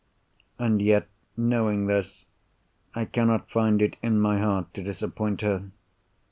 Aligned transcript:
And 0.57 0.81
yet, 0.81 1.07
knowing 1.37 1.85
this, 1.85 2.25
I 2.95 3.05
cannot 3.05 3.51
find 3.51 3.83
it 3.83 3.97
in 4.01 4.19
my 4.19 4.39
heart 4.39 4.73
to 4.73 4.81
disappoint 4.81 5.41
her. 5.41 5.69